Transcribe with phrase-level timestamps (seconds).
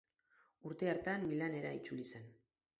[0.69, 2.29] Urte hartan Milanera itzuli zen.